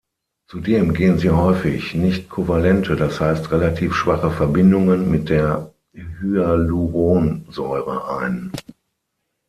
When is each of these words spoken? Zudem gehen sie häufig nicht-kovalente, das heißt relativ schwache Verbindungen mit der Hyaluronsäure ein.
Zudem 0.47 0.95
gehen 0.95 1.19
sie 1.19 1.29
häufig 1.29 1.93
nicht-kovalente, 1.93 2.95
das 2.95 3.19
heißt 3.19 3.51
relativ 3.51 3.93
schwache 3.93 4.31
Verbindungen 4.31 5.11
mit 5.11 5.29
der 5.29 5.75
Hyaluronsäure 5.93 8.07
ein. 8.17 8.51